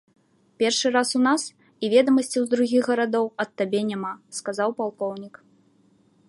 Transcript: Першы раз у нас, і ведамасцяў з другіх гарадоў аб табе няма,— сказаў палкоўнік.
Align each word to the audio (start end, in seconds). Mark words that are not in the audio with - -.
Першы 0.61 0.87
раз 0.95 1.09
у 1.19 1.19
нас, 1.27 1.41
і 1.85 1.91
ведамасцяў 1.93 2.41
з 2.47 2.51
другіх 2.55 2.89
гарадоў 2.93 3.25
аб 3.45 3.49
табе 3.63 3.79
няма,— 3.91 4.13
сказаў 4.39 4.69
палкоўнік. 4.81 5.35